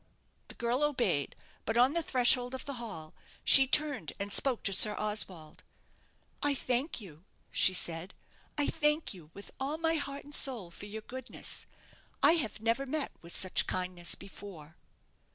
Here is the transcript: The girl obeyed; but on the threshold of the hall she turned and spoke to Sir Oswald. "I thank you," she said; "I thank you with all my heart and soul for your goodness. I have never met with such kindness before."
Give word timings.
The 0.47 0.55
girl 0.55 0.81
obeyed; 0.81 1.35
but 1.63 1.77
on 1.77 1.93
the 1.93 2.01
threshold 2.01 2.55
of 2.55 2.65
the 2.65 2.73
hall 2.81 3.13
she 3.43 3.67
turned 3.67 4.13
and 4.19 4.33
spoke 4.33 4.63
to 4.63 4.73
Sir 4.73 4.95
Oswald. 4.97 5.63
"I 6.41 6.55
thank 6.55 6.99
you," 6.99 7.23
she 7.51 7.75
said; 7.75 8.15
"I 8.57 8.65
thank 8.65 9.13
you 9.13 9.29
with 9.35 9.51
all 9.59 9.77
my 9.77 9.97
heart 9.97 10.23
and 10.23 10.33
soul 10.33 10.71
for 10.71 10.87
your 10.87 11.03
goodness. 11.03 11.67
I 12.23 12.31
have 12.31 12.63
never 12.63 12.87
met 12.87 13.11
with 13.21 13.35
such 13.35 13.67
kindness 13.67 14.15
before." 14.15 14.75